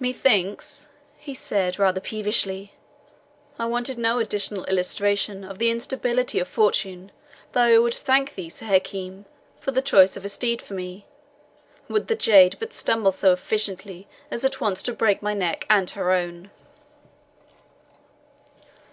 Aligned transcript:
"Methinks," 0.00 0.88
he 1.18 1.34
said, 1.34 1.78
rather 1.78 2.00
peevishly, 2.00 2.72
"I 3.60 3.66
wanted 3.66 3.96
no 3.96 4.18
additional 4.18 4.64
illustration 4.64 5.44
of 5.44 5.60
the 5.60 5.70
instability 5.70 6.40
of 6.40 6.48
fortune 6.48 7.12
though 7.52 7.60
I 7.60 7.78
would 7.78 7.94
thank 7.94 8.34
thee, 8.34 8.48
Sir 8.48 8.66
Hakim, 8.66 9.24
for 9.60 9.70
the 9.70 9.80
choice 9.80 10.16
of 10.16 10.24
a 10.24 10.28
steed 10.28 10.60
for 10.60 10.74
me, 10.74 11.06
would 11.88 12.08
the 12.08 12.16
jade 12.16 12.56
but 12.58 12.72
stumble 12.72 13.12
so 13.12 13.32
effectually 13.32 14.08
as 14.32 14.44
at 14.44 14.60
once 14.60 14.82
to 14.82 14.92
break 14.92 15.22
my 15.22 15.32
neck 15.32 15.64
and 15.70 15.88
her 15.90 16.10
own." 16.10 16.50